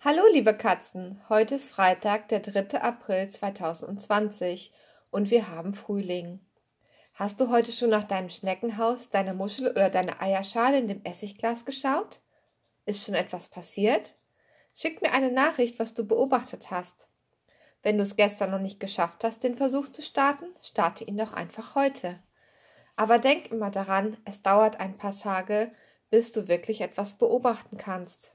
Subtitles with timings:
[0.00, 2.80] Hallo liebe Katzen, heute ist Freitag, der 3.
[2.80, 4.72] April 2020
[5.12, 6.40] und wir haben Frühling.
[7.14, 11.64] Hast du heute schon nach deinem Schneckenhaus, deiner Muschel oder deiner Eierschale in dem Essigglas
[11.64, 12.20] geschaut?
[12.84, 14.10] Ist schon etwas passiert?
[14.74, 17.06] Schick mir eine Nachricht, was du beobachtet hast.
[17.84, 21.32] Wenn du es gestern noch nicht geschafft hast, den Versuch zu starten, starte ihn doch
[21.32, 22.18] einfach heute.
[22.96, 25.70] Aber denk immer daran, es dauert ein paar Tage,
[26.12, 28.32] bis du wirklich etwas beobachten kannst.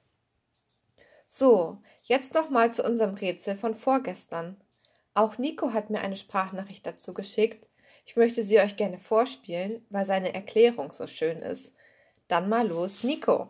[1.27, 4.59] So, jetzt nochmal zu unserem Rätsel von vorgestern.
[5.13, 7.67] Auch Nico hat mir eine Sprachnachricht dazu geschickt.
[8.07, 11.75] Ich möchte sie euch gerne vorspielen, weil seine Erklärung so schön ist.
[12.27, 13.47] Dann mal los, Nico.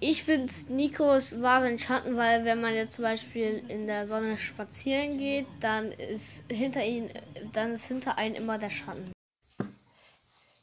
[0.00, 5.16] Ich finde Nikos wahren Schatten, weil wenn man jetzt zum Beispiel in der Sonne spazieren
[5.16, 7.08] geht, dann ist hinter ihnen,
[7.54, 9.13] dann ist hinter einem immer der Schatten.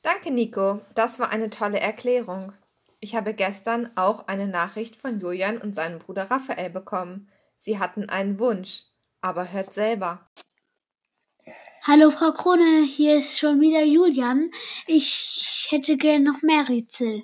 [0.04, 0.82] Danke, Nico.
[0.96, 2.54] Das war eine tolle Erklärung.
[3.00, 7.30] Ich habe gestern auch eine Nachricht von Julian und seinem Bruder Raphael bekommen.
[7.58, 8.86] Sie hatten einen Wunsch,
[9.22, 10.28] aber hört selber.
[11.84, 14.52] Hallo Frau Krone, hier ist schon wieder Julian.
[14.88, 17.24] Ich hätte gern noch mehr Rätsel.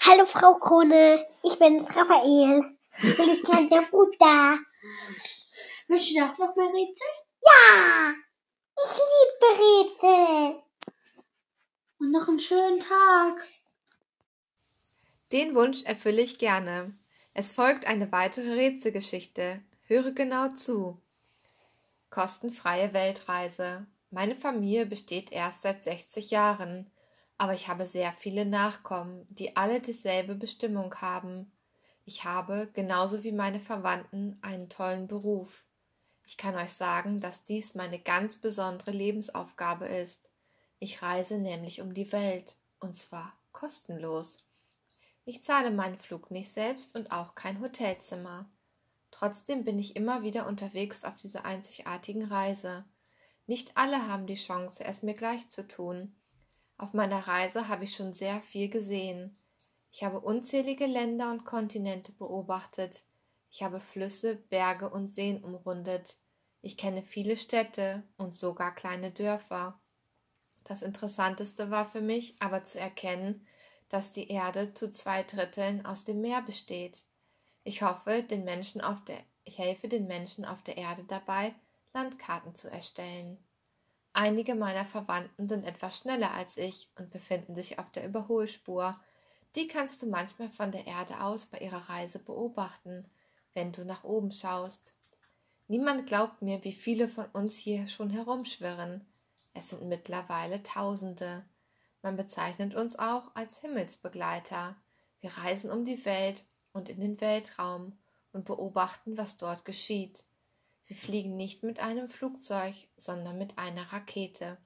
[0.00, 2.76] Hallo Frau Krone, ich bin Raphael.
[3.02, 4.58] Ich bin kleiner Bruder.
[5.88, 7.06] Möchtest du auch noch mehr Rätsel?
[7.44, 8.14] Ja,
[8.76, 10.65] ich liebe Rätsel.
[11.98, 13.46] Und noch einen schönen Tag.
[15.32, 16.94] Den Wunsch erfülle ich gerne.
[17.32, 19.62] Es folgt eine weitere Rätselgeschichte.
[19.82, 21.00] Höre genau zu.
[22.10, 23.86] Kostenfreie Weltreise.
[24.10, 26.90] Meine Familie besteht erst seit 60 Jahren,
[27.38, 31.50] aber ich habe sehr viele Nachkommen, die alle dieselbe Bestimmung haben.
[32.04, 35.64] Ich habe, genauso wie meine Verwandten, einen tollen Beruf.
[36.24, 40.30] Ich kann euch sagen, dass dies meine ganz besondere Lebensaufgabe ist.
[40.78, 44.38] Ich reise nämlich um die Welt, und zwar kostenlos.
[45.24, 48.48] Ich zahle meinen Flug nicht selbst und auch kein Hotelzimmer.
[49.10, 52.84] Trotzdem bin ich immer wieder unterwegs auf dieser einzigartigen Reise.
[53.46, 56.14] Nicht alle haben die Chance, es mir gleich zu tun.
[56.76, 59.38] Auf meiner Reise habe ich schon sehr viel gesehen.
[59.90, 63.06] Ich habe unzählige Länder und Kontinente beobachtet.
[63.50, 66.18] Ich habe Flüsse, Berge und Seen umrundet.
[66.60, 69.80] Ich kenne viele Städte und sogar kleine Dörfer.
[70.68, 73.46] Das Interessanteste war für mich aber zu erkennen,
[73.88, 77.04] dass die Erde zu zwei Dritteln aus dem Meer besteht.
[77.62, 81.54] Ich hoffe, den Menschen auf der, ich helfe den Menschen auf der Erde dabei,
[81.94, 83.38] Landkarten zu erstellen.
[84.12, 88.98] Einige meiner Verwandten sind etwas schneller als ich und befinden sich auf der Überholspur.
[89.54, 93.08] Die kannst du manchmal von der Erde aus bei ihrer Reise beobachten,
[93.54, 94.94] wenn du nach oben schaust.
[95.68, 99.06] Niemand glaubt mir, wie viele von uns hier schon herumschwirren.
[99.58, 101.42] Es sind mittlerweile Tausende.
[102.02, 104.76] Man bezeichnet uns auch als Himmelsbegleiter.
[105.20, 106.44] Wir reisen um die Welt
[106.74, 107.98] und in den Weltraum
[108.32, 110.26] und beobachten, was dort geschieht.
[110.84, 114.58] Wir fliegen nicht mit einem Flugzeug, sondern mit einer Rakete.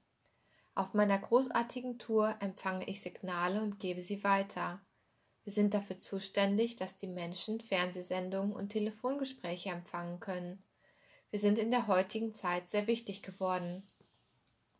[0.75, 4.81] Auf meiner großartigen Tour empfange ich Signale und gebe sie weiter.
[5.45, 10.61] Wir sind dafür zuständig, dass die Menschen Fernsehsendungen und Telefongespräche empfangen können.
[11.29, 13.87] Wir sind in der heutigen Zeit sehr wichtig geworden.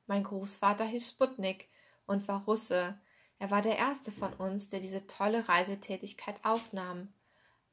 [0.08, 1.70] Mein Großvater hieß Sputnik
[2.06, 3.00] und war Russe.
[3.40, 7.14] Er war der erste von uns, der diese tolle Reisetätigkeit aufnahm.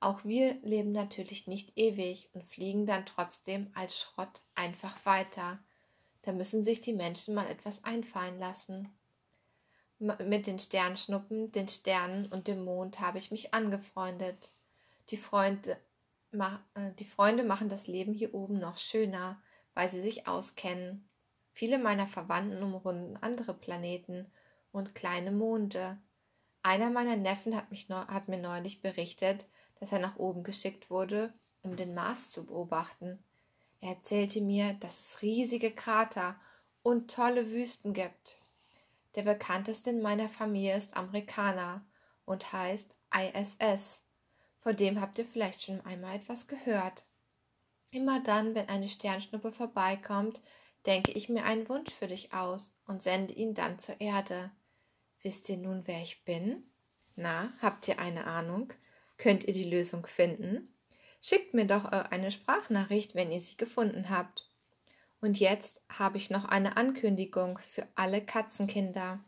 [0.01, 5.59] Auch wir leben natürlich nicht ewig und fliegen dann trotzdem als Schrott einfach weiter.
[6.23, 8.89] Da müssen sich die Menschen mal etwas einfallen lassen.
[9.99, 14.53] Mit den Sternschnuppen, den Sternen und dem Mond habe ich mich angefreundet.
[15.11, 15.77] Die Freunde,
[16.31, 19.43] äh, die Freunde machen das Leben hier oben noch schöner,
[19.75, 21.09] weil sie sich auskennen.
[21.59, 24.31] Viele meiner Verwandten umrunden andere Planeten
[24.71, 25.99] und kleine Monde.
[26.63, 29.49] Einer meiner Neffen hat, mich hat mir neulich berichtet,
[29.81, 33.19] dass er nach oben geschickt wurde, um den Mars zu beobachten.
[33.81, 36.41] Er erzählte mir, dass es riesige Krater
[36.85, 38.39] und tolle Wüsten gibt.
[39.17, 41.85] Der bekannteste in meiner Familie ist Amerikaner
[42.25, 44.03] und heißt ISS.
[44.59, 47.05] Vor dem habt ihr vielleicht schon einmal etwas gehört.
[47.91, 50.41] Immer dann, wenn eine Sternschnuppe vorbeikommt,
[50.87, 54.51] denke ich mir einen Wunsch für dich aus und sende ihn dann zur Erde.
[55.23, 56.63] Wisst ihr nun, wer ich bin?
[57.17, 58.73] Na, habt ihr eine Ahnung?
[59.17, 60.73] Könnt ihr die Lösung finden?
[61.21, 64.49] Schickt mir doch eine Sprachnachricht, wenn ihr sie gefunden habt.
[65.21, 69.19] Und jetzt habe ich noch eine Ankündigung für alle Katzenkinder.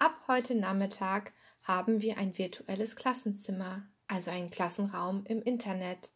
[0.00, 1.32] Ab heute Nachmittag
[1.62, 6.10] haben wir ein virtuelles Klassenzimmer, also einen Klassenraum im Internet.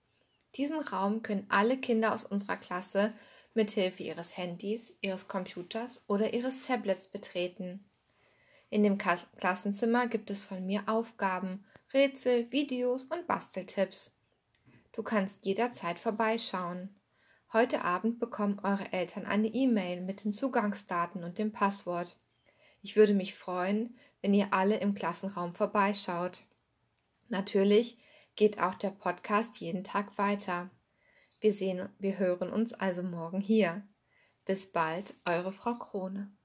[0.56, 3.14] Diesen Raum können alle Kinder aus unserer Klasse
[3.54, 7.84] mithilfe ihres Handys, ihres Computers oder ihres Tablets betreten.
[8.70, 11.64] In dem Klassenzimmer gibt es von mir Aufgaben,
[11.94, 14.12] Rätsel, Videos und Basteltipps.
[14.92, 16.94] Du kannst jederzeit vorbeischauen.
[17.52, 22.16] Heute Abend bekommen eure Eltern eine E-Mail mit den Zugangsdaten und dem Passwort.
[22.82, 26.42] Ich würde mich freuen, wenn ihr alle im Klassenraum vorbeischaut.
[27.28, 27.96] Natürlich
[28.36, 30.70] geht auch der Podcast jeden Tag weiter.
[31.40, 33.86] Wir sehen, wir hören uns also morgen hier.
[34.44, 36.37] Bis bald, eure Frau Krone.